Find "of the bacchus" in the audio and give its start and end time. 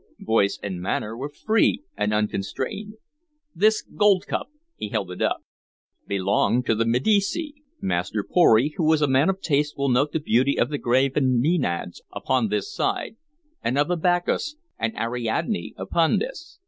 13.77-14.55